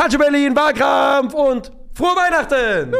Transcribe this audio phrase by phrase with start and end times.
[0.00, 2.90] Culture Berlin, Wahlkampf und frohe Weihnachten!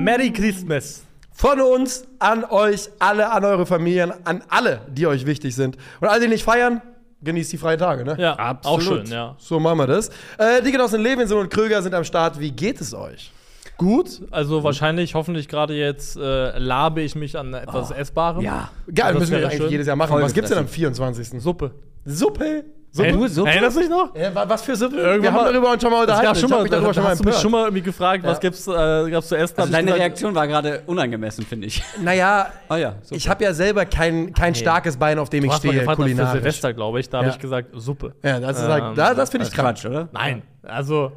[0.00, 1.02] Merry Christmas.
[1.32, 5.76] Von uns an euch alle, an eure Familien, an alle, die euch wichtig sind.
[6.00, 6.82] Und alle, die nicht feiern,
[7.20, 8.14] genießt die freien Tage, ne?
[8.16, 8.78] Ja, Absolut.
[8.78, 9.34] auch schön, ja.
[9.38, 10.10] So machen wir das.
[10.38, 12.38] Äh, die Genossen Levinson und Kröger sind am Start.
[12.38, 13.32] Wie geht es euch?
[13.76, 18.42] Gut, also wahrscheinlich, hoffentlich gerade jetzt äh, labe ich mich an etwas Essbarem.
[18.44, 18.70] Ja.
[18.94, 19.70] Geil, Das müssen wir eigentlich schön.
[19.70, 20.10] jedes Jahr machen.
[20.12, 20.94] Voll Was gibt's denn am gefressen.
[20.94, 21.42] 24.?
[21.42, 21.72] Suppe.
[22.04, 22.66] Suppe?
[22.98, 23.50] Ey, Nur Suppe?
[23.50, 24.14] Erinnerst du dich noch?
[24.16, 24.96] Ja, wa- was für Suppe?
[24.96, 26.34] Irgendwann wir haben mal- darüber schon mal unterhalten.
[26.34, 28.24] schon Ich mal, mich darüber da schon mal hast du mich schon mal irgendwie gefragt,
[28.24, 28.40] was Ja.
[28.40, 29.54] gibt's, äh, gab's zu essen?
[29.58, 31.82] Also ich deine gesagt, Reaktion war gerade unangemessen, finde ich.
[32.02, 35.52] Naja, Ah ja, ich habe ja selber kein, kein starkes Bein, auf dem Du ich
[35.52, 36.32] hast mal stehe, gefragt, was für kulinarisch.
[36.40, 37.08] Silvester, glaube ich.
[37.08, 38.14] Da habe ich gesagt, Suppe.
[38.24, 39.76] Ja, das ist Ähm, halt, da, das finde ich Das ist krank.
[39.78, 40.08] Quatsch, oder?
[40.12, 41.12] Nein, also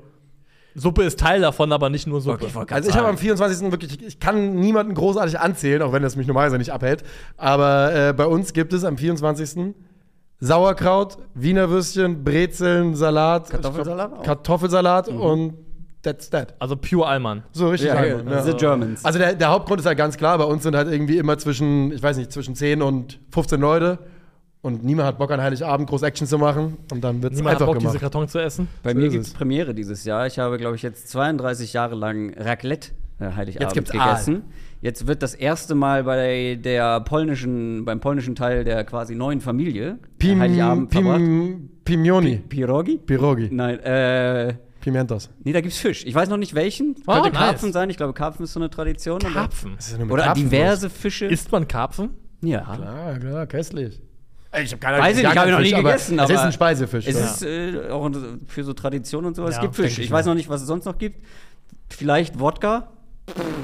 [0.76, 2.46] Suppe ist Teil davon, aber nicht nur Suppe.
[2.46, 3.18] Okay, ich Also ich habe am sagen.
[3.38, 3.72] 24.
[3.72, 7.04] wirklich, ich kann niemanden großartig anzählen, auch wenn das mich normalerweise nicht abhält.
[7.38, 9.74] Aber äh, bei uns gibt es am 24.
[10.46, 14.26] Sauerkraut, Wiener Würstchen, Brezeln, Salat, Kartoffelsalat glaub, auch?
[14.26, 15.54] Kartoffelsalat und
[16.02, 16.54] that's that.
[16.60, 17.44] also pure Allmann.
[17.54, 18.44] So richtig Ja, einmal, ja, ja.
[18.44, 19.06] The Germans.
[19.06, 21.94] Also der, der Hauptgrund ist halt ganz klar, bei uns sind halt irgendwie immer zwischen,
[21.94, 24.00] ich weiß nicht, zwischen 10 und 15 Leute.
[24.62, 26.78] Und niemand hat Bock an Heiligabend groß Action zu machen.
[26.92, 28.02] Und dann wird es Niemand hat einfach Bock, diese gemacht.
[28.02, 28.68] Karton zu essen.
[28.82, 29.34] Bei So mir ist gibt es.
[29.34, 30.26] Premiere dieses Jahr.
[30.28, 32.92] Ich habe, glaube ich, jetzt 32 Jahre lang Raclette
[33.36, 34.44] Heiligabend Jetzt gibt's gegessen.
[34.82, 39.98] Jetzt wird das erste Mal bei der polnischen, beim polnischen Teil der quasi neuen Familie
[40.20, 41.18] Pim, Heiligabend verbracht.
[41.20, 42.38] Pim, Pimioni.
[42.50, 42.98] Pirogi?
[42.98, 43.50] Pirogi.
[43.52, 45.30] Nein, äh, Pimientos.
[45.44, 46.06] nee, da gibt's Fisch.
[46.06, 46.96] Ich weiß noch nicht welchen.
[47.08, 47.38] Oh, Könnte nice.
[47.40, 47.90] Karpfen sein.
[47.90, 49.22] Ich glaube, Karpfen ist so eine Tradition.
[49.24, 49.78] aber- Karpfen.
[50.00, 51.26] Mit Oder Karpfen diverse Fische.
[51.28, 52.10] Isst man Karpfen?
[52.42, 52.64] ja.
[52.64, 54.02] Ah, klar, köstlich.
[54.52, 57.08] Ey, Ich habe keine Weiß ich ich noch nie gegessen, Es ist aber ein Speisefisch.
[57.08, 57.26] Es ja.
[57.26, 58.12] ist äh, auch
[58.46, 59.46] für so Tradition und so.
[59.48, 59.98] Es Ja, gibt Fisch.
[59.98, 61.26] ich Ich weiß noch nicht, was es sonst noch gibt.
[61.90, 62.90] Vielleicht Wodka.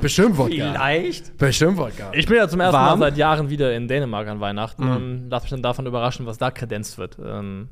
[0.01, 0.53] Bestimmt Wodka.
[0.55, 1.37] Vielleicht.
[1.37, 2.11] Bestimmt Wodka.
[2.13, 2.99] Ich bin ja zum ersten Warm?
[2.99, 4.91] Mal seit Jahren wieder in Dänemark an Weihnachten Mhm.
[4.95, 7.17] und lass mich dann davon überraschen, was da kredenzt wird.
[7.23, 7.67] Ähm,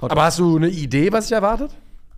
[0.00, 1.72] Aber hast du eine Idee, was sich erwartet?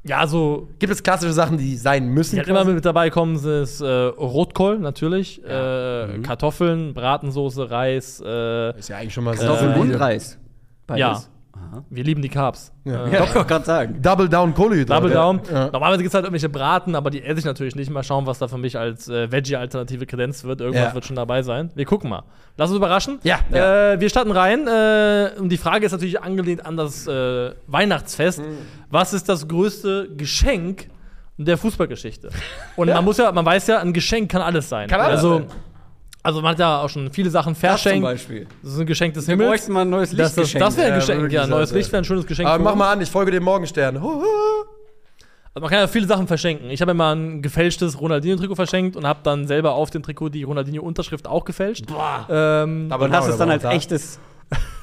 [0.04, 2.36] ja, so Gibt es klassische Sachen, die sein müssen?
[2.36, 8.22] Die halt immer mit dabei kommen, sind es, äh, Rotkohl natürlich, äh, Kartoffeln, Bratensoße, Reis.
[8.24, 9.94] Äh, ist ja eigentlich schon mal Kartoffeln und.
[9.94, 10.38] Reis.
[10.86, 11.00] Beides.
[11.00, 11.22] Ja.
[11.60, 11.82] Aha.
[11.90, 12.72] wir lieben die Carbs.
[12.84, 13.06] Ja.
[13.06, 14.00] Äh, Ja, ich wollte gerade sagen.
[14.02, 15.00] Double Down Kohlenhydrate.
[15.00, 15.40] Double Down.
[15.50, 15.66] Ja.
[15.70, 17.90] Normalerweise gibt es halt irgendwelche Braten, aber die esse ich natürlich nicht.
[17.90, 20.60] Mal schauen, was da für mich als äh, Veggie-Alternative kredenzt wird.
[20.60, 20.94] Irgendwas Ja.
[20.94, 21.70] wird schon dabei sein.
[21.74, 22.22] Wir gucken mal.
[22.56, 23.18] Lass uns überraschen.
[23.22, 23.38] Ja.
[23.50, 24.66] Äh, wir starten rein.
[24.66, 28.40] Äh, und die Frage ist natürlich angelehnt an das äh, Weihnachtsfest.
[28.40, 28.44] Mhm.
[28.90, 30.88] Was ist das größte Geschenk
[31.36, 32.30] der Fußballgeschichte?
[32.76, 34.88] Und man muss ja, man weiß ja, ein Geschenk kann alles sein.
[34.88, 35.46] Kann alles also, sein.
[36.22, 38.02] Also man hat ja auch schon viele Sachen Das zum verschenkt.
[38.02, 38.46] Beispiel.
[38.62, 39.50] Das ist ein Geschenk des Wir Himmels.
[39.50, 41.32] bräuchten mal ein neues Das, das, das wäre ein Ja, Geschenk.
[41.32, 41.72] Ja, ein neues.
[41.72, 42.48] Licht wäre ein schönes Geschenk.
[42.48, 43.96] Aber mach mal an, ich folge dem Morgenstern.
[45.54, 46.70] Also man kann ja viele Sachen verschenken.
[46.70, 50.42] Ich habe immer ein gefälschtes Ronaldinho-Trikot verschenkt und habe dann selber auf dem Trikot die
[50.44, 51.86] Ronaldinho-Unterschrift auch gefälscht.
[52.28, 54.20] Ähm, und hast es dann als echtes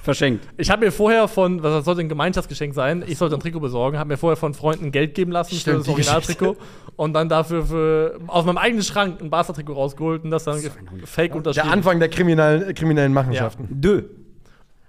[0.03, 0.47] verschenkt.
[0.57, 3.59] ich habe mir vorher von, was das sollte ein Gemeinschaftsgeschenk sein, ich sollte ein Trikot
[3.59, 6.57] besorgen, habe mir vorher von Freunden Geld geben lassen Stimmt, für das Originaltrikot
[6.95, 10.69] und dann dafür für, aus meinem eigenen Schrank ein Barca-Trikot rausgeholt und das dann ge-
[11.05, 11.69] fake Der unterschrieben.
[11.71, 13.67] Anfang der kriminellen, kriminellen Machenschaften.
[13.81, 14.03] Dö.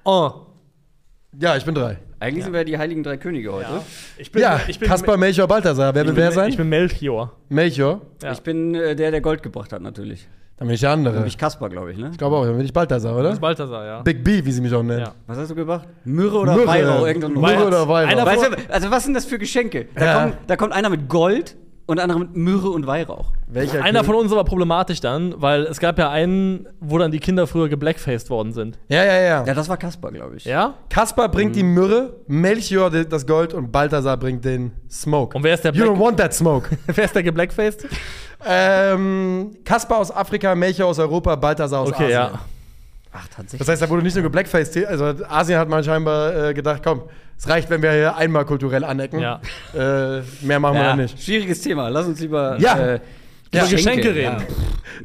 [0.04, 0.30] Oh.
[1.40, 1.98] Ja, ich bin drei.
[2.18, 3.68] Eigentlich sind wir die Heiligen Drei Könige heute.
[4.16, 5.94] Ich bin, Ja, ich bin, Kaspar, Melchior, Balthasar.
[5.94, 6.48] Wer ich will bin, wer sein?
[6.50, 7.32] Ich bin Melchior.
[7.50, 8.00] Melchior.
[8.22, 8.32] Ja.
[8.32, 10.26] Ich bin äh, der, der Gold gebracht hat, natürlich.
[10.56, 11.14] Dann bin ich der andere.
[11.18, 12.12] Bin Ich ich Kasper, glaube ich, ne?
[12.16, 13.30] glaube auch, dann bin ich Balthasar, Das oder?
[13.32, 14.00] ist Balthasar, ja.
[14.00, 15.00] Big B, wie sie mich auch nennen.
[15.00, 15.12] Ja.
[15.26, 15.86] Was hast du gebracht?
[16.04, 16.66] Myrrhe oder Myrrhe.
[16.66, 17.28] Weihrauch?
[17.28, 18.10] Myrrhe oder Weihrauch.
[18.10, 19.86] Einer Weißt du, also was sind das für Geschenke?
[19.94, 20.20] Da, Ja.
[20.22, 21.54] kommt, da kommt einer mit Gold
[21.86, 23.30] und einer mit Myrrhe und Weihrauch.
[23.46, 24.06] Welcher Einer König?
[24.06, 27.68] von uns war problematisch dann, weil es gab ja einen, wo dann die Kinder früher
[27.68, 28.78] geblackfaced worden sind.
[28.88, 29.44] Ja, ja, ja.
[29.46, 30.44] Ja, das war Kasper, glaube ich.
[30.44, 30.74] Ja?
[30.90, 35.36] Kaspar bringt die Myrrhe, Melchior das Gold und Balthasar bringt den Smoke.
[35.36, 36.68] Und wer ist der You Black don't want that smoke.
[36.86, 37.86] Wer ist der geblackfaced?
[38.44, 42.10] ähm, Kaspar aus Afrika, Melchior aus Europa, Balthasar aus Okay, Asien.
[42.10, 42.30] ja.
[43.12, 43.58] Ach, tatsächlich.
[43.60, 47.02] Das heißt, da wurde nicht nur geblackfaced, also Asien hat man scheinbar äh, gedacht, komm,
[47.38, 49.20] es reicht, wenn wir hier einmal kulturell anecken.
[49.20, 49.40] Ja.
[49.74, 51.22] Äh, mehr machen wir ja, dann nicht.
[51.22, 51.88] schwieriges Thema.
[51.88, 52.78] Lass uns lieber Ja.
[52.78, 53.00] äh,
[53.52, 54.42] Über Geschenke reden.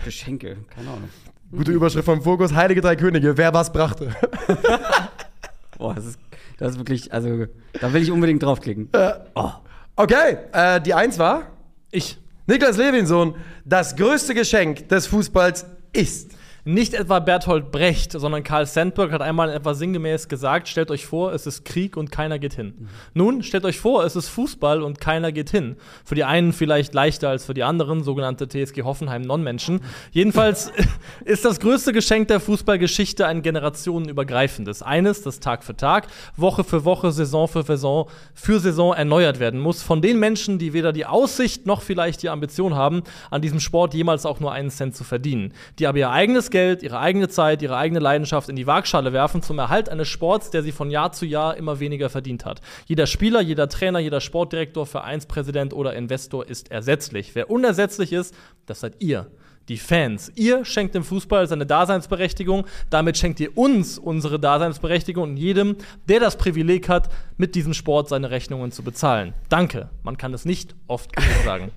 [0.06, 1.10] Geschenke, keine Ahnung.
[1.52, 4.10] Gute Überschrift vom Fokus, Heilige Drei Könige, wer was brachte.
[5.78, 6.20] Boah, das ist,
[6.58, 7.46] das ist wirklich, also,
[7.80, 8.90] da will ich unbedingt draufklicken.
[9.36, 9.50] Oh.
[9.96, 11.44] Okay, äh, die Eins war
[11.92, 12.18] Ich.
[12.48, 13.36] Niklas Levinsohn,
[13.66, 16.32] das größte Geschenk des Fußballs ist.
[16.64, 21.34] Nicht etwa Bertolt Brecht, sondern Karl Sandburg hat einmal etwa sinngemäß gesagt: Stellt euch vor,
[21.34, 22.88] es ist Krieg und keiner geht hin.
[23.16, 25.76] Nun, stellt euch vor, es ist Fußball und keiner geht hin.
[26.06, 29.82] Für die einen vielleicht leichter als für die anderen, sogenannte TSG Hoffenheim Non-Menschen.
[30.12, 30.72] Jedenfalls
[31.26, 34.84] ist das größte Geschenk der Fußballgeschichte ein generationenübergreifendes.
[34.84, 39.60] Eines, das Tag für Tag, Woche für Woche, Saison für Saison, für Saison erneuert werden
[39.60, 39.82] muss.
[39.82, 43.96] Von den Menschen, die weder die Aussicht noch vielleicht die Ambition haben, an diesem Sport
[43.96, 45.56] jemals auch nur einen Cent zu verdienen.
[45.80, 49.42] Die aber ihr eigenes Geld, ihre eigene Zeit, ihre eigene Leidenschaft in die Waagschale werfen
[49.42, 52.62] zum Erhalt eines Sports, der sie von Jahr zu Jahr immer weniger verdient hat.
[52.86, 57.34] Jeder Spieler, jeder Trainer, jeder Sportdirektor, Vereinspräsident oder Investor ist ersetzlich.
[57.34, 59.32] Wer unersetzlich ist, das seid ihr.
[59.70, 60.32] Die Fans.
[60.36, 65.78] Ihr schenkt dem Fußball seine Daseinsberechtigung, damit schenkt ihr uns unsere Daseinsberechtigung und jedem,
[66.10, 69.34] der das Privileg hat, mit diesem Sport seine Rechnungen zu bezahlen.
[69.50, 69.90] Danke.
[70.04, 71.72] Man kann es nicht oft genug sagen.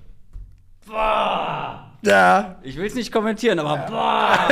[2.01, 4.47] Ja, Ich will es nicht kommentieren, aber boah.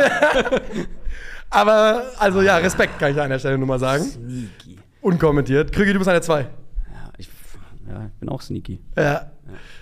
[1.50, 4.04] aber, also ja, Respekt kann ich an der Stelle nur mal sagen.
[4.04, 4.80] Sneaky.
[5.02, 5.72] Unkommentiert.
[5.72, 6.48] Krügi, du bist eine 2.
[7.88, 8.80] Ja, ich, bin auch sneaky.
[8.98, 9.32] Ja.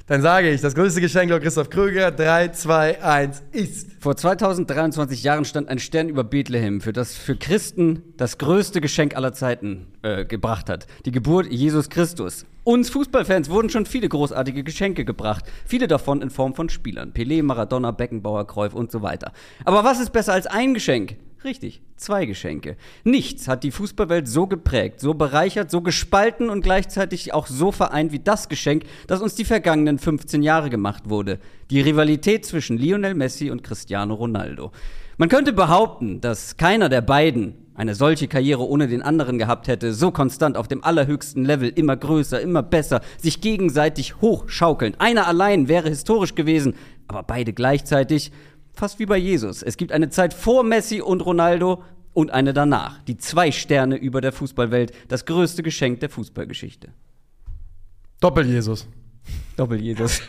[0.07, 3.91] Dann sage ich, das größte Geschenk laut Christoph Kröger, 3, 2, 1, ist.
[3.99, 9.15] Vor 2023 Jahren stand ein Stern über Bethlehem, für das für Christen das größte Geschenk
[9.15, 10.87] aller Zeiten äh, gebracht hat.
[11.05, 12.45] Die Geburt Jesus Christus.
[12.63, 15.45] Uns Fußballfans wurden schon viele großartige Geschenke gebracht.
[15.65, 17.11] Viele davon in Form von Spielern.
[17.13, 19.31] Pelé, Maradona, Beckenbauer, Cruyff und so weiter.
[19.65, 21.17] Aber was ist besser als ein Geschenk?
[21.43, 22.77] Richtig, zwei Geschenke.
[23.03, 28.11] Nichts hat die Fußballwelt so geprägt, so bereichert, so gespalten und gleichzeitig auch so vereint
[28.11, 31.39] wie das Geschenk, das uns die vergangenen 15 Jahre gemacht wurde.
[31.71, 34.71] Die Rivalität zwischen Lionel Messi und Cristiano Ronaldo.
[35.17, 39.93] Man könnte behaupten, dass keiner der beiden eine solche Karriere ohne den anderen gehabt hätte,
[39.93, 44.93] so konstant auf dem allerhöchsten Level, immer größer, immer besser, sich gegenseitig hochschaukeln.
[44.99, 46.75] Einer allein wäre historisch gewesen,
[47.07, 48.31] aber beide gleichzeitig
[48.73, 49.63] fast wie bei Jesus.
[49.63, 51.83] Es gibt eine Zeit vor Messi und Ronaldo
[52.13, 53.01] und eine danach.
[53.03, 56.89] Die zwei Sterne über der Fußballwelt, das größte Geschenk der Fußballgeschichte.
[58.19, 58.87] Doppel-Jesus.
[59.55, 60.21] Doppel Jesus.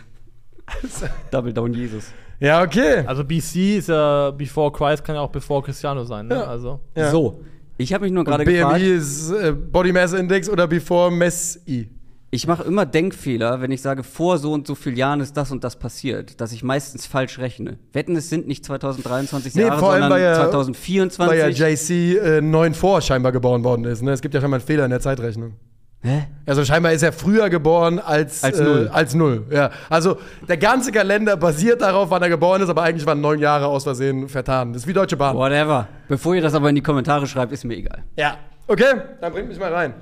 [1.31, 2.13] Double Down Jesus.
[2.41, 3.05] Ja, okay.
[3.07, 6.27] Also BC ist ja Before Christ, kann ja auch Before Cristiano sein.
[6.27, 6.35] Ne?
[6.35, 6.45] Ja.
[6.45, 6.81] Also.
[6.97, 7.11] Ja.
[7.11, 7.43] So,
[7.79, 8.83] ich habe mich nur gerade BMI gefragt.
[8.83, 11.91] ist äh, Body Mass Index oder Before Messi.
[12.35, 15.51] Ich mache immer Denkfehler, wenn ich sage, vor so und so vielen Jahren ist das
[15.53, 17.79] und das passiert, dass ich meistens falsch rechne.
[17.93, 21.31] Wetten, es sind nicht 2023 Nee, Jahre, vor allem, sondern weil ja- 2024.
[21.43, 24.01] Weil ja JC äh, 9 vor scheinbar geboren worden ist.
[24.01, 24.13] Ne?
[24.13, 25.53] Es gibt ja scheinbar einen Fehler in der Zeitrechnung.
[26.01, 26.23] Hä?
[26.47, 28.91] Also scheinbar ist er früher geboren als, Als äh, null.
[28.91, 29.47] als null.
[29.51, 29.71] Ja.
[29.91, 30.17] Also
[30.49, 33.85] der ganze Kalender basiert darauf, wann er geboren ist, aber eigentlich waren neun Jahre aus
[33.85, 34.73] Versehen vertan.
[34.73, 35.37] Das ist wie Deutsche Bahn.
[35.37, 35.87] Whatever.
[36.09, 38.05] Bevor ihr das aber in die Kommentare schreibt, ist mir egal.
[38.17, 38.39] Ja.
[38.69, 39.93] Okay, dann bringt mich mal rein.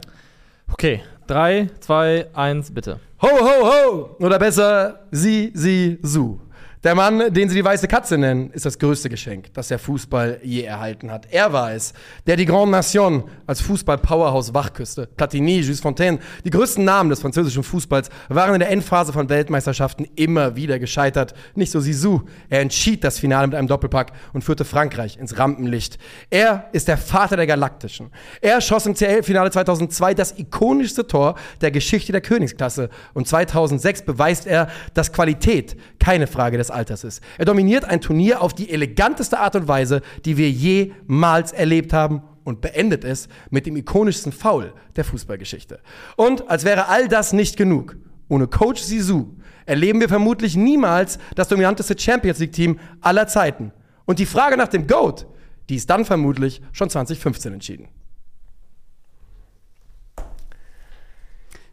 [0.72, 2.98] Okay, 3, 2, 1, bitte.
[3.22, 4.16] Ho, ho, ho!
[4.18, 6.40] Oder besser, sie, sie, su.
[6.82, 10.40] Der Mann, den sie die weiße Katze nennen, ist das größte Geschenk, das der Fußball
[10.42, 11.26] je erhalten hat.
[11.30, 11.92] Er war es,
[12.26, 15.06] der die Grande Nation als Fußball-Powerhouse wachküsste.
[15.14, 20.08] Platini, Jules Fontaine, die größten Namen des französischen Fußballs waren in der Endphase von Weltmeisterschaften
[20.16, 21.34] immer wieder gescheitert.
[21.54, 22.22] Nicht so Sisu.
[22.48, 25.98] Er entschied das Finale mit einem Doppelpack und führte Frankreich ins Rampenlicht.
[26.30, 28.10] Er ist der Vater der Galaktischen.
[28.40, 32.88] Er schoss im CL-Finale 2002 das ikonischste Tor der Geschichte der Königsklasse.
[33.12, 37.22] Und 2006 beweist er, dass Qualität keine Frage des Alters ist.
[37.38, 42.22] Er dominiert ein Turnier auf die eleganteste Art und Weise, die wir jemals erlebt haben
[42.44, 45.80] und beendet es mit dem ikonischsten Foul der Fußballgeschichte.
[46.16, 47.96] Und als wäre all das nicht genug,
[48.28, 49.36] ohne Coach Sisu
[49.66, 53.72] erleben wir vermutlich niemals das dominanteste Champions League-Team aller Zeiten.
[54.04, 55.26] Und die Frage nach dem GOAT,
[55.68, 57.88] die ist dann vermutlich schon 2015 entschieden.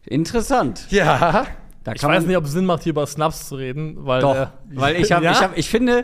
[0.06, 0.88] Interessant.
[0.90, 1.48] Ja.
[1.88, 4.20] Da Ich weiß nicht, ob es Sinn macht, hier über Snaps zu reden, weil.
[4.22, 5.32] Doch, äh, weil ich habe, Ja?
[5.32, 6.04] ich, hab, ich finde,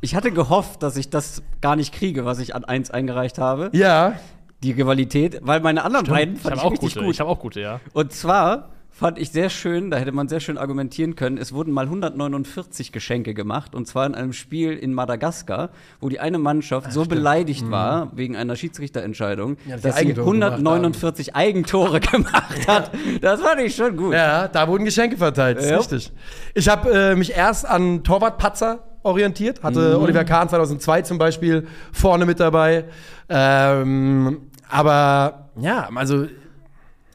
[0.00, 3.70] ich hatte gehofft, dass ich das gar nicht kriege, was ich an 1 eingereicht habe.
[3.72, 4.14] Ja.
[4.64, 7.04] Die Rivalität, weil meine anderen beiden ich fand habe ich, auch richtig gute.
[7.06, 7.14] gut.
[7.14, 7.80] Ich habe auch gute, ja.
[7.92, 11.72] Und zwar fand ich sehr schön, da hätte man sehr schön argumentieren können, es wurden
[11.72, 15.70] mal 149 Geschenke gemacht, und zwar in einem Spiel in Madagaskar,
[16.00, 19.56] wo die eine Mannschaft so beleidigt war, wegen einer Schiedsrichterentscheidung, Mhm.
[19.66, 22.90] Ja, dass sie sie Eigentore gemacht 149 Eigentore gemacht hat.
[23.22, 24.12] Das fand ich schon gut.
[24.14, 25.76] Ja, da wurden Geschenke verteilt, Ja.
[25.78, 26.12] richtig.
[26.54, 32.26] Ich habe äh, mich erst an Torwart-Patzer orientiert, hatte Oliver Kahn 2002 zum Beispiel vorne
[32.26, 32.84] mit dabei.
[33.30, 36.26] Ähm, aber ja, also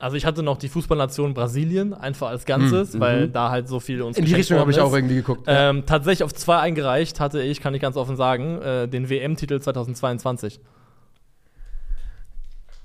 [0.05, 4.03] Also ich hatte noch die Fußballnation Brasilien einfach als Ganzes, weil da halt so viel
[4.03, 5.45] uns in die Richtung habe ich auch irgendwie geguckt.
[5.47, 9.59] Ähm, tatsächlich auf zwei eingereicht hatte ich, kann ich ganz offen sagen, äh, den WM-Titel
[9.59, 10.59] 2022.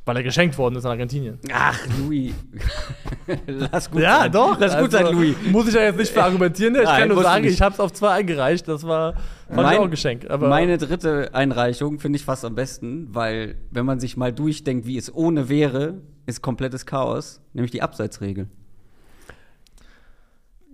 [0.07, 1.39] Weil er geschenkt worden ist an Argentinien.
[1.53, 2.33] Ach, Louis.
[3.47, 4.33] Lass gut Ja, sein.
[4.33, 4.59] doch.
[4.59, 5.37] Lass gut sein, Also, Louis.
[5.53, 6.75] Muss ich ja jetzt nicht verargumentieren.
[6.75, 8.67] Ich Nein, kann nur sagen, ich habe es auf zwei eingereicht.
[8.67, 9.13] Das war
[9.51, 10.29] ich Mein- auch ein Geschenk.
[10.31, 14.87] Aber Meine dritte Einreichung finde ich fast am besten, weil wenn man sich mal durchdenkt,
[14.87, 15.99] wie es ohne wäre,
[16.31, 18.49] ist komplettes Chaos, nämlich die Abseitsregel.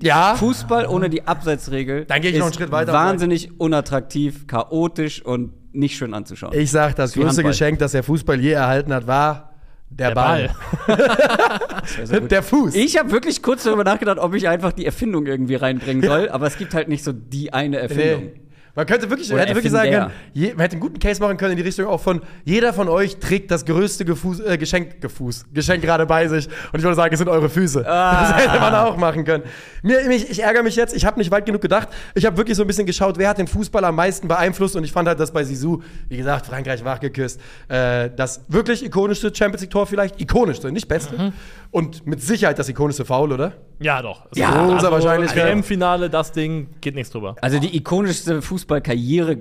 [0.02, 4.46] ja, Fußball ohne die Abseitsregel Dann gehe ich ist noch einen Schritt weiter wahnsinnig unattraktiv,
[4.46, 6.52] chaotisch und nicht schön anzuschauen.
[6.54, 7.50] ich sag, das größte Handball.
[7.52, 9.52] Geschenk, das der Fußball je erhalten hat, war
[9.88, 10.50] der, der Ball.
[10.86, 12.20] Ball.
[12.28, 12.74] Der Fuß.
[12.74, 16.46] Ich habe wirklich kurz darüber nachgedacht, ob ich einfach die Erfindung irgendwie reinbringen soll, aber
[16.48, 18.24] es gibt halt nicht so die eine Erfindung.
[18.24, 18.40] Nee.
[18.76, 21.38] Man könnte wirklich, Oder hätte wirklich sagen können, je, man hätte einen guten Case machen
[21.38, 25.00] können in die Richtung auch von, jeder von euch trägt das größte Gefuß, äh, Geschenk,
[25.00, 26.46] Gefuß, Geschenk gerade bei sich.
[26.72, 27.84] Und ich würde sagen, es sind eure Füße.
[27.88, 28.30] Ah.
[28.32, 29.44] Das hätte man auch machen können.
[29.82, 31.88] Mir, mich, ich ärgere mich jetzt, ich habe nicht weit genug gedacht.
[32.14, 34.76] Ich habe wirklich so ein bisschen geschaut, wer hat den Fußball am meisten beeinflusst.
[34.76, 35.80] Und ich fand halt, dass bei Sisu,
[36.10, 41.32] wie gesagt, Frankreich wach geküsst, äh, das wirklich ikonischste Champions League-Tor vielleicht, ikonischste, nicht beste.
[41.70, 43.52] Und mit Sicherheit das ikonischste Foul, oder?
[43.80, 44.26] Ja, doch.
[44.30, 45.46] Es Ja, ist- großer Wahrscheinlichkeit.
[45.46, 47.36] WM-Finale, das Ding, geht nichts drüber.
[47.42, 49.38] Also die ikonischste Fußballkarriere.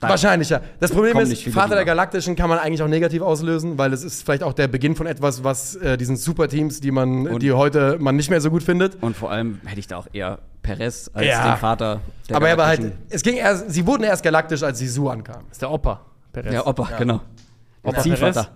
[0.00, 0.60] Wahrscheinlich, ja.
[0.80, 1.84] Das Problem ist, Vater der.
[1.84, 5.06] Galaktischen kann man eigentlich auch negativ auslösen, weil es ist vielleicht auch der Beginn von
[5.06, 8.64] etwas, was äh, diesen Superteams, die man, Und- die heute man nicht mehr so gut
[8.64, 9.00] findet.
[9.00, 11.52] Und vor allem hätte ich da auch eher Perez als Ja.
[11.54, 12.00] den Vater.
[12.28, 15.42] Der Aber er war halt, es ging erst, sie wurden erst galaktisch, als Sisu ankam.
[15.48, 16.00] Das ist der Opa.
[16.32, 16.50] Perez.
[16.50, 17.20] Der Opa, genau.
[17.84, 18.48] Der Opa Ziehvater.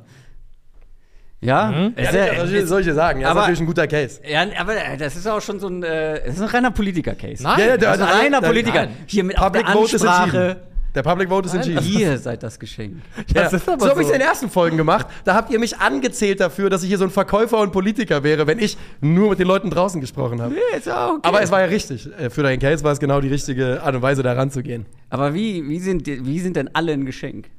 [1.46, 1.92] Ja, Mhm.
[1.96, 3.20] ist Ja, das soll ich dir sagen.
[3.20, 4.20] Ja, aber- ist natürlich ein guter Case.
[4.28, 7.42] Ja, aber das ist auch schon so ein, äh, das ist ein reiner Politiker-Case.
[7.42, 8.80] Nein, Ja, der- Das ist ein der- reiner der- Politiker.
[8.86, 8.96] nein.
[9.06, 10.56] Hier mit der Public Vote ist Ansprache.
[10.94, 11.84] Der Public Vote ist entschieden.
[11.84, 12.94] Ihr seid das Geschenk.
[13.34, 15.06] Ja, Das ist so habe ich es in den ersten Folgen gemacht.
[15.24, 18.46] Da habt ihr mich angezählt dafür, dass ich hier so ein Verkäufer und Politiker wäre,
[18.46, 20.54] wenn ich nur mit den Leuten draußen gesprochen habe.
[20.76, 21.28] ist auch okay.
[21.28, 22.08] Aber es war ja richtig.
[22.18, 24.86] Äh, Für deinen Case war es genau die richtige Art und Weise, da ranzugehen.
[25.10, 27.50] Aber wie, wie, sind, wie sind denn alle ein Geschenk?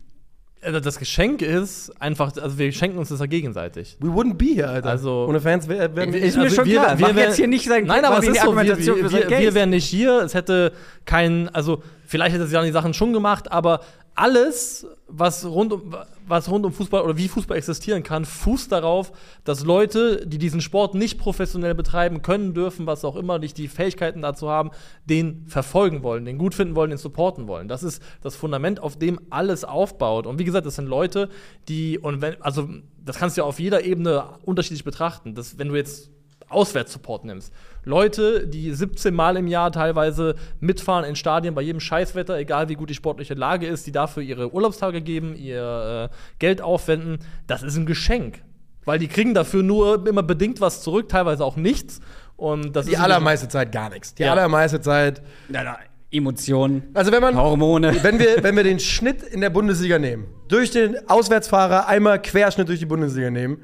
[0.62, 3.96] Also Das Geschenk ist einfach, also wir schenken uns das ja gegenseitig.
[4.00, 4.90] We wouldn't be here, Alter.
[4.90, 6.98] Also- Ohne Fans wär- wären wir Ist mir Also schon wir- klar.
[7.00, 9.40] wir wär- jetzt hier nicht sein Nein, aber es ist so, wir, Argumentation wir, wir,
[9.40, 10.72] wir wären nicht hier, es hätte
[11.06, 13.82] kein, also vielleicht hätte sie dann die Sachen schon gemacht, aber
[14.18, 15.96] alles, was rund um,
[16.28, 19.12] was rund um Fußball oder wie Fußball existieren kann, fußt darauf,
[19.44, 23.68] dass Leute, die diesen Sport nicht professionell betreiben können, dürfen, was auch immer, nicht die
[23.68, 24.72] Fähigkeiten dazu haben,
[25.06, 27.68] den verfolgen wollen, den gut finden wollen, den supporten wollen.
[27.68, 30.26] Das ist das Fundament, auf dem alles aufbaut.
[30.26, 31.30] Und wie gesagt, das sind Leute,
[31.68, 32.68] die, und wenn, also
[33.06, 35.36] das kannst du ja auf jeder Ebene unterschiedlich betrachten.
[35.36, 36.10] Das, wenn du jetzt
[36.50, 37.54] Auswärtssupport nimmst.
[37.84, 42.76] Leute, die 17 Mal im Jahr teilweise mitfahren in Stadien bei jedem Scheißwetter, egal wie
[42.76, 47.64] gut die sportliche Lage ist, die dafür ihre Urlaubstage geben, ihr äh, Geld aufwenden, das
[47.64, 48.42] ist ein Geschenk.
[48.86, 52.00] Weil die kriegen dafür nur immer bedingt was zurück, teilweise auch nichts.
[52.38, 54.14] Und das Die ist allermeiste Zeit gar nichts.
[54.16, 54.32] Die Ja.
[54.32, 55.22] allermeiste Zeit.
[55.50, 55.78] Na, na,
[56.10, 57.36] Emotionen, Also wenn man.
[57.36, 58.02] Hormone.
[58.02, 62.70] Wenn wir, wenn wir den Schnitt in der Bundesliga nehmen, durch den Auswärtsfahrer einmal Querschnitt
[62.70, 63.58] durch die Bundesliga nehmen,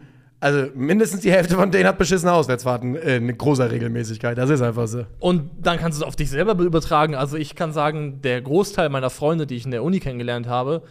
[0.43, 4.37] also mindestens die Hälfte von denen hat beschissene Auswärtsfahrten äh, in großer Regelmäßigkeit.
[4.37, 5.05] Das ist einfach so.
[5.19, 7.15] Und dann kannst du es auf dich selber übertragen.
[7.15, 10.83] Also ich kann sagen, der Großteil meiner Freunde, die ich in der Uni kennengelernt habe,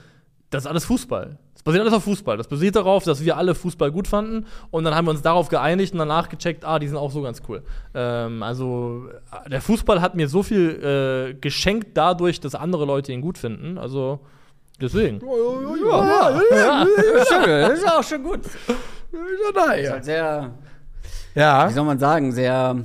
[0.48, 1.36] das ist alles Fußball.
[1.52, 2.38] Das basiert alles auf Fußball.
[2.38, 5.48] Das basiert darauf, dass wir alle Fußball gut fanden und dann haben wir uns darauf
[5.50, 7.62] geeinigt und danach gecheckt, ah, die sind auch so ganz cool.
[7.94, 9.08] Ähm, also
[9.50, 13.76] der Fußball hat mir so viel äh, geschenkt dadurch, dass andere Leute ihn gut finden.
[13.76, 14.20] Also
[14.80, 15.20] deswegen.
[16.50, 16.86] Ja,
[17.28, 18.40] schön, das ist auch schon gut.
[18.68, 18.74] Ja,
[19.12, 20.54] Halt sehr,
[21.34, 21.68] ja.
[21.68, 22.84] wie soll man sagen, sehr,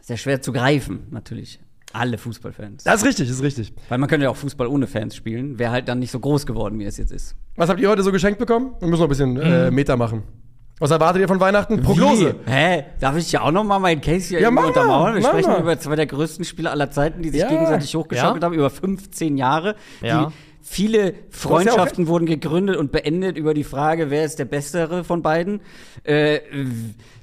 [0.00, 1.60] sehr schwer zu greifen, natürlich.
[1.92, 2.84] Alle Fußballfans.
[2.84, 3.72] Das ist richtig, das ist richtig.
[3.88, 6.44] Weil man könnte ja auch Fußball ohne Fans spielen, wäre halt dann nicht so groß
[6.44, 7.36] geworden, wie es jetzt ist.
[7.56, 8.74] Was habt ihr heute so geschenkt bekommen?
[8.80, 10.24] Wir müssen noch ein bisschen äh, Meta machen.
[10.78, 11.80] Was erwartet ihr von Weihnachten?
[11.80, 12.34] Prognose.
[12.44, 12.50] Wie?
[12.52, 12.84] Hä?
[13.00, 15.14] Darf ich ja auch noch mal meinen Case hier Ja, mal, untermauern?
[15.14, 17.48] Wir mach sprechen über zwei der größten Spieler aller Zeiten, die sich Ja.
[17.48, 18.46] gegenseitig hochgeschaukelt Ja.
[18.46, 19.74] haben, über 15 Jahre.
[20.02, 20.26] Ja.
[20.26, 20.32] Die
[20.68, 25.22] viele ja Freundschaften wurden gegründet und beendet über die Frage, wer ist der Bessere von
[25.22, 25.60] beiden.
[26.02, 26.40] Äh,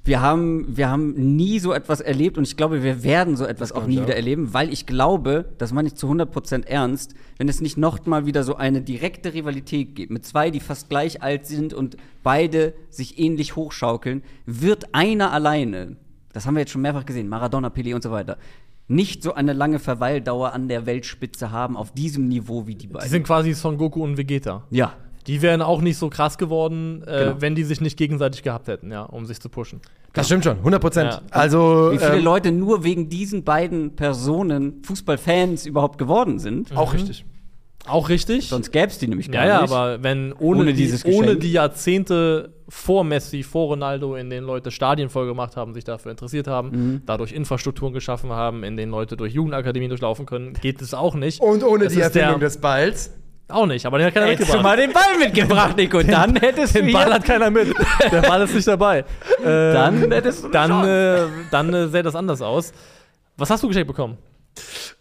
[0.06, 3.74] wir, haben, wir haben nie so etwas erlebt und ich glaube, wir werden so etwas
[3.74, 4.04] auch nie auch.
[4.04, 8.06] wieder erleben, weil ich glaube, das meine ich zu 100% ernst, wenn es nicht noch
[8.06, 11.98] mal wieder so eine direkte Rivalität gibt, mit zwei, die fast gleich alt sind und
[12.24, 15.98] beide sich ähnlich hochschaukeln, wird einer alleine,
[16.32, 18.38] das haben wir jetzt schon mehrfach gesehen, Maradona, Pelé und so weiter,
[18.88, 23.06] nicht so eine lange Verweildauer an der Weltspitze haben auf diesem Niveau wie die beiden.
[23.06, 24.64] Die sind quasi Son Goku und Vegeta.
[24.70, 24.94] ja.
[25.26, 27.36] Die wären auch nicht so krass geworden, äh, Genau.
[27.40, 29.80] wenn die sich nicht gegenseitig gehabt hätten, ja, um sich zu pushen.
[30.12, 31.12] Das stimmt schon, 100 Prozent.
[31.14, 31.22] Ja.
[31.32, 36.76] Also, Wie viele ähm, Leute nur wegen diesen beiden Personen Fußballfans überhaupt geworden sind.
[36.76, 37.24] auch richtig.
[37.86, 38.48] Auch richtig.
[38.48, 39.72] Sonst gäbe es die nämlich gar Ja, ja, nicht.
[39.74, 41.40] aber wenn ohne, Ohne die, dieses ohne Geschenk.
[41.42, 46.12] die Jahrzehnte vor Messi, vor Ronaldo, in denen Leute Stadien voll gemacht haben, sich dafür
[46.12, 47.02] interessiert haben, Mhm.
[47.06, 51.42] dadurch Infrastrukturen geschaffen haben, in denen Leute durch Jugendakademien durchlaufen können, geht es auch nicht.
[51.42, 53.12] Und ohne Das die Erfindung der- des Balls.
[53.50, 54.64] Auch nicht, aber den hat keiner Hättest du mitgebracht.
[54.64, 57.74] mal den Ball mitgebracht, Nico, dann hättest du Den Ball hat keiner mit.
[58.10, 59.04] Der Ball ist nicht dabei.
[59.46, 62.72] Ähm, dann hättest du dann, äh, dann äh, sähe das anders aus.
[63.36, 64.18] Was hast du geschenkt bekommen?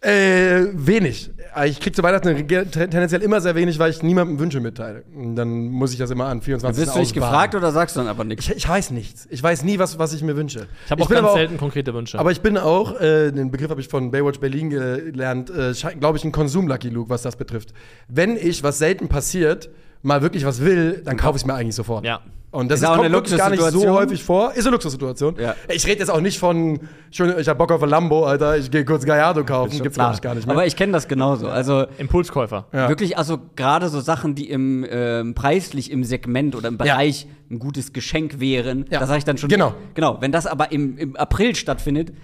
[0.01, 1.31] Äh, wenig.
[1.65, 5.05] Ich krieg zu Weihnachten tendenziell immer sehr wenig, weil ich niemandem Wünsche mitteile.
[5.15, 6.83] Und dann muss ich das immer an 24.
[6.83, 8.49] Wirst du nicht gefragt oder sagst du dann aber nichts?
[8.49, 9.27] Ich, ich weiß nichts.
[9.31, 10.67] Ich weiß nie, was, was ich mir wünsche.
[10.87, 12.19] Ich habe auch bin ganz aber selten konkrete Wünsche.
[12.19, 16.17] Aber ich bin auch, äh, den Begriff habe ich von Baywatch Berlin gelernt, äh, glaube
[16.17, 17.75] ich, ein Konsum-Lucky Luke, was das betrifft.
[18.09, 19.69] Wenn ich, was selten passiert,
[20.03, 22.05] mal wirklich was will, dann kaufe ich es mir eigentlich sofort.
[22.05, 22.21] Ja.
[22.51, 24.53] Und das Ist ist, auch kommt eine wirklich gar nicht so häufig vor.
[24.53, 25.37] Ist eine Luxussituation.
[25.41, 25.55] Ja.
[25.69, 26.81] Ich rede jetzt auch nicht von,
[27.11, 29.81] schon, ich hab Bock auf ein Lambo, Alter, ich gehe kurz Gallardo kaufen.
[29.81, 30.55] Gibt's, glaube ich, gar nicht mehr.
[30.55, 31.49] Aber ich kenne das genauso.
[31.49, 32.67] Also Impulskäufer.
[32.75, 32.91] Ja.
[32.91, 36.85] wirklich, also gerade so Sachen, die im ähm, preislich im Segment oder im Ja.
[36.95, 39.01] Bereich ein gutes Geschenk wären, Ja.
[39.01, 39.49] da sage ich dann schon.
[39.49, 39.73] Genau.
[39.95, 40.19] Genau.
[40.21, 42.15] Wenn das aber im, im April stattfindet, ja,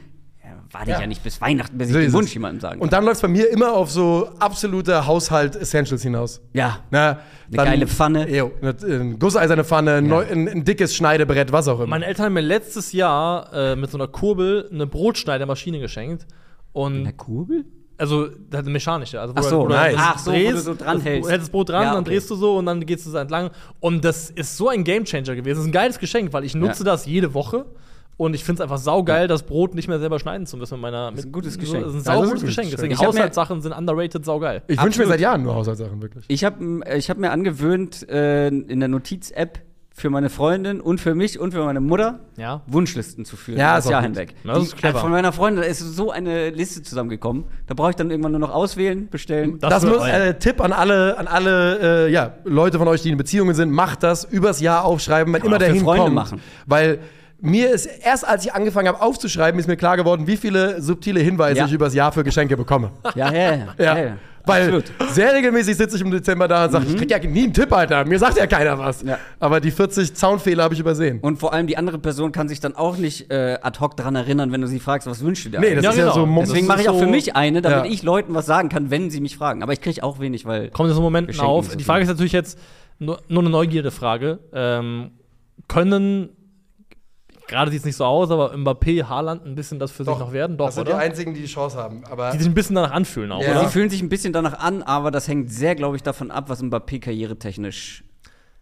[0.70, 0.96] warte Ja.
[0.96, 2.98] ich ja nicht bis Weihnachten, bis ich So den ist Wunsch jemandem sagen Und kann.
[2.98, 6.40] dann läuft es bei mir immer auf so absolute Haushalt-Essentials hinaus.
[6.52, 6.80] Ja.
[6.90, 7.18] Na,
[7.50, 8.28] Eine geile Pfanne.
[8.34, 11.88] Jo, eine, eine gusseiserne Pfanne, ein, neu, ein, ein dickes Schneidebrett, was auch immer.
[11.88, 16.26] Meine Eltern haben mir letztes Jahr äh, mit so einer Kurbel eine Brotschneidermaschine geschenkt.
[16.72, 17.64] Und Eine Kurbel?
[17.96, 19.20] also das eine mechanische.
[19.20, 19.94] Also, wo Ach du- so, du nice.
[19.94, 21.26] das Ach so, wo du drehst, so dran das- hältst.
[21.26, 22.10] Du hältst das Brot dran, Ja, dann okay.
[22.10, 23.50] drehst du so und dann gehst du so entlang.
[23.80, 25.48] Und das ist so ein Gamechanger gewesen.
[25.56, 26.90] Das ist ein geiles Geschenk, weil ich nutze Ja.
[26.92, 27.64] das jede Woche.
[28.18, 30.82] Und ich finde es einfach saugeil, das Brot nicht mehr selber schneiden zu müssen mit
[30.82, 31.12] meiner.
[31.14, 31.84] ist ein gutes Geschenk.
[31.84, 32.70] Das ist ein Ja, das ist ein saugutes gutes Geschenk.
[32.72, 34.62] Deswegen Ich Haushaltssachen sind underrated saugeil.
[34.66, 36.24] ich wünsche mir seit Jahren nur Haushaltssachen, wirklich.
[36.28, 39.60] Ich habe ich hab mir angewöhnt, äh, in der Notiz-App
[39.94, 42.62] für meine Freundin und für mich und für meine Mutter Ja.
[42.68, 43.58] Wunschlisten zu führen.
[43.58, 44.10] Ja, das Jahr gut.
[44.10, 44.34] hinweg.
[44.44, 44.98] Ja, das ist Die- clever.
[45.00, 47.44] Von meiner Freundin da ist so eine Liste zusammengekommen.
[47.66, 49.58] Da brauche ich dann irgendwann nur noch auswählen, bestellen.
[49.60, 53.10] Das Das, muss äh, Tipp an alle, an alle äh, ja, Leute von euch, die
[53.10, 56.14] in Beziehungen sind, macht das übers Jahr aufschreiben, wenn immer der für Freunde hinkommt.
[56.14, 56.40] machen.
[56.66, 56.98] Weil
[57.40, 61.20] mir ist erst als ich angefangen habe aufzuschreiben, ist mir klar geworden, wie viele subtile
[61.20, 61.66] Hinweise Ja.
[61.66, 62.90] ich übers Jahr für Geschenke bekomme.
[63.14, 63.56] Ja, ja, ja.
[63.78, 63.96] Ja.
[63.96, 64.16] ja, ja.
[64.46, 64.84] Weil Absolut.
[65.12, 67.70] sehr regelmäßig sitze ich im Dezember da und sage, ich krieg ja nie einen Tipp,
[67.70, 68.06] Alter.
[68.06, 69.02] Mir sagt ja keiner was.
[69.02, 69.18] Ja.
[69.38, 71.18] Aber die 40 Zaunfehler habe ich übersehen.
[71.20, 74.16] Und vor allem die andere Person kann sich dann auch nicht äh, ad hoc daran
[74.16, 75.60] erinnern, wenn du sie fragst, was wünschst du dir?
[75.60, 75.84] Nee, das?
[75.84, 76.14] Ja, ist ja genau.
[76.14, 77.92] so Mom- Deswegen das mache ich auch für mich eine, damit Ja.
[77.92, 79.62] ich Leuten was sagen kann, wenn sie mich fragen.
[79.62, 81.70] Aber ich kriege auch wenig, weil kommen in so Momenten auf.
[81.72, 81.84] so Die.
[81.84, 82.58] Frage ist natürlich jetzt
[82.98, 84.38] nur, nur eine Neugierde-Frage.
[84.54, 85.10] Ähm,
[85.66, 86.30] können,
[87.48, 90.32] gerade sieht es nicht so aus, aber Mbappé, Haaland ein bisschen das für sich noch
[90.32, 90.56] werden?
[90.56, 90.98] Doch, das sind oder?
[90.98, 92.04] die einzigen, die die Chance haben.
[92.08, 93.50] Aber Die sich ein bisschen danach anfühlen auch, Ja.
[93.52, 93.60] oder?
[93.64, 96.48] sie fühlen sich ein bisschen danach an, aber das hängt sehr, glaube ich, davon ab,
[96.48, 98.04] was Mbappé karrieretechnisch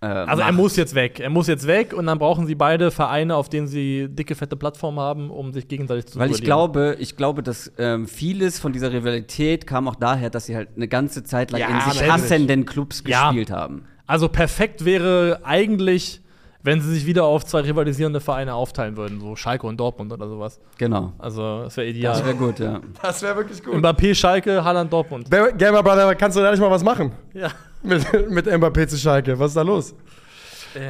[0.02, 0.56] äh, Also er macht.
[0.56, 1.20] muss jetzt weg.
[1.20, 4.54] Er muss jetzt weg und dann brauchen sie beide Vereine, auf denen sie dicke, fette
[4.54, 6.44] Plattformen haben, um sich gegenseitig zu Weil ich duellieren.
[6.44, 10.68] glaube, ich glaube, dass ähm, vieles von dieser Rivalität kam auch daher, dass sie halt
[10.76, 13.28] eine ganze Zeit lang Ja, in sich hassenden Clubs Ja.
[13.30, 13.84] gespielt haben.
[14.06, 16.20] Also perfekt wäre eigentlich,
[16.66, 20.28] wenn sie sich wieder auf zwei rivalisierende Vereine aufteilen würden, so Schalke und Dortmund oder
[20.28, 20.60] sowas.
[20.78, 21.12] Genau.
[21.16, 22.24] Also das wäre Das ideal.
[22.26, 22.80] wäre gut, ja.
[23.00, 23.74] das wäre wirklich gut.
[23.76, 25.30] Mbappé, Schalke, Haaland, Dortmund.
[25.30, 27.12] Gamer Brother, kannst du da nicht mal was machen?
[27.32, 27.50] Ja.
[27.82, 29.38] Mit, mit Mbappé zu Schalke.
[29.38, 29.94] Was ist da los?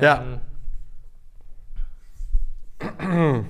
[0.00, 0.24] Ja.
[3.00, 3.44] Ähm,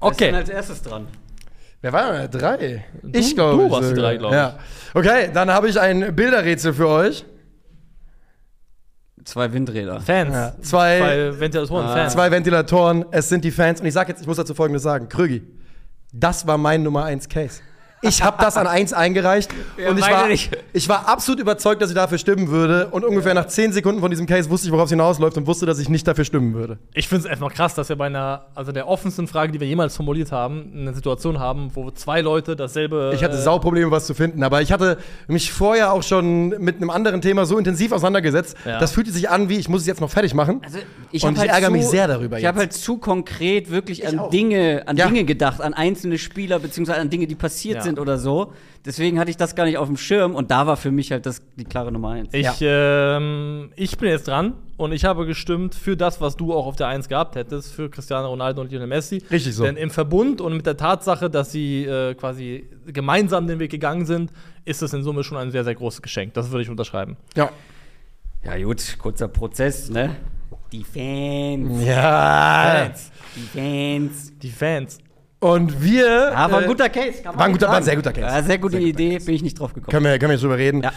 [0.00, 0.32] Wer ist denn Okay.
[0.32, 1.06] als erstes dran?
[1.80, 2.84] Wer war denn der drei?
[3.02, 3.62] Du- ich glaube.
[3.64, 4.36] du warst die drei, glaub ich.
[4.36, 4.58] Ja.
[4.94, 7.24] Okay, dann habe ich ein Bilderrätsel für euch.
[9.24, 10.00] Zwei Windräder.
[10.00, 10.32] Fans.
[10.34, 10.54] Ja.
[10.62, 11.94] Zwei, Zwei Ventilatoren, Ah.
[11.94, 12.12] Fans.
[12.14, 13.80] zwei Ventilatoren, es sind die Fans.
[13.80, 15.08] Und ich sage jetzt, ich muss dazu Folgendes sagen.
[15.08, 15.42] Krögi,
[16.12, 17.60] das war mein Nummer 1 Case.
[18.02, 21.90] Ich habe das an 1 eingereicht Ja, und ich war, ich war absolut überzeugt, dass
[21.90, 22.88] ich dafür stimmen würde.
[22.88, 25.66] Und ungefähr nach 10 Sekunden von diesem Case wusste ich, worauf es hinausläuft und wusste,
[25.66, 26.78] dass ich nicht dafür stimmen würde.
[26.94, 29.66] Ich finde es einfach krass, dass wir bei einer, also der offensten Frage, die wir
[29.66, 33.12] jemals formuliert haben, eine Situation haben, wo zwei Leute dasselbe.
[33.14, 36.76] Ich hatte äh, Sauprobleme, was zu finden, aber ich hatte mich vorher auch schon mit
[36.76, 38.56] einem anderen Thema so intensiv auseinandergesetzt.
[38.64, 38.78] Ja.
[38.78, 40.60] Das fühlte sich an, wie ich muss es jetzt noch fertig machen.
[40.64, 40.78] Also
[41.26, 44.30] Und ich ärgere mich sehr darüber Ich habe halt zu konkret wirklich an auch.
[44.30, 45.06] Dinge, an Ja.
[45.06, 47.87] Dinge gedacht, an einzelne Spieler beziehungsweise an Dinge, die passiert Ja.
[47.88, 48.52] Sind oder so.
[48.84, 51.26] Deswegen hatte ich das gar nicht auf dem Schirm und da war für mich halt
[51.26, 52.28] das die klare Nummer eins.
[52.32, 56.66] Ich, ähm, ich bin jetzt dran und ich habe gestimmt für das, was du auch
[56.66, 59.22] auf der 1 gehabt hättest, für Cristiano Ronaldo und Lionel Messi.
[59.30, 59.64] Richtig so.
[59.64, 64.06] Denn im Verbund und mit der Tatsache, dass sie äh, quasi gemeinsam den Weg gegangen
[64.06, 64.32] sind,
[64.64, 66.34] ist es in Summe schon ein sehr, sehr großes Geschenk.
[66.34, 67.16] Das würde ich unterschreiben.
[67.34, 67.50] Ja.
[68.44, 70.16] Ja gut, kurzer Prozess, ne?
[70.72, 71.84] Die Fans.
[71.84, 72.84] Ja.
[72.84, 73.10] Fans.
[73.34, 74.32] Die Fans.
[74.38, 74.98] Die Fans.
[75.40, 76.04] Und wir.
[76.32, 77.22] Ja, war ein äh, guter Case.
[77.22, 78.26] kann man war ein guter- war ein sehr guter Case.
[78.26, 79.92] Ja, sehr gute Sehr Idee, bin ich nicht drauf gekommen.
[79.92, 80.82] Können wir, können wir jetzt drüber reden.
[80.82, 80.90] Ja.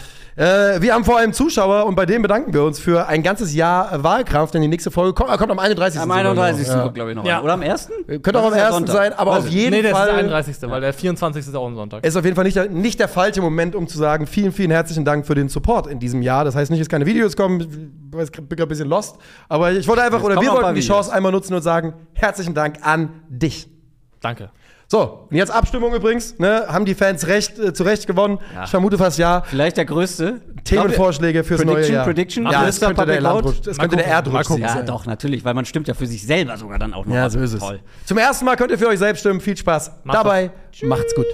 [0.74, 3.54] Äh, wir haben vor allem Zuschauer und bei denen bedanken wir uns für ein ganzes
[3.54, 6.00] Jahr äh, Wahlkampf, denn die nächste Folge kommt, äh, kommt am 31.
[6.00, 6.30] Am sogar noch.
[6.42, 6.66] 31.
[6.66, 6.88] Ja.
[6.88, 7.24] glaube ich noch.
[7.24, 7.40] Ja.
[7.40, 7.88] Oder am 1.?
[8.08, 8.74] Könnte auch am Das ist ja 1.
[8.74, 8.92] Sonntag.
[8.96, 10.06] sein, aber Weiß auf jeden Nee, das ist Fall.
[10.08, 10.56] der 31.
[10.62, 11.46] weil der 24.
[11.46, 12.04] ist auch ein Sonntag.
[12.04, 14.72] ist auf jeden Fall nicht der, nicht der falsche Moment, um zu sagen, vielen, vielen
[14.72, 16.44] herzlichen Dank für den Support in diesem Jahr.
[16.44, 17.68] Das heißt nicht, dass keine Videos kommen, ich
[18.32, 20.80] bin gerade ein bisschen lost, aber ich wollte einfach, oder wir wollten die.
[20.80, 23.68] Chance einmal nutzen und sagen, herzlichen Dank an dich.
[24.22, 24.50] Danke.
[24.88, 26.66] So, und jetzt Abstimmung übrigens, ne?
[26.68, 28.38] Haben die Fans recht, äh, zu Recht gewonnen?
[28.54, 28.64] Ja.
[28.64, 29.42] Ich vermute fast ja.
[29.42, 30.42] Vielleicht der größte.
[30.64, 32.04] Themenvorschläge fürs Prediction, neue Jahr.
[32.04, 33.20] Prediction, ja, größter es könnte der.
[33.22, 34.62] Landrutsch, es könnte der Erdrutsch gucken.
[34.62, 34.86] Ja, sein.
[34.86, 37.14] doch, natürlich, weil man stimmt ja für sich selber sogar dann auch noch.
[37.14, 37.60] Ja, so ist es.
[37.60, 37.80] Toll.
[38.04, 39.40] Zum ersten Mal könnt ihr für euch selbst stimmen.
[39.40, 40.50] Viel Spaß Macht dabei.
[40.82, 41.26] Macht's gut.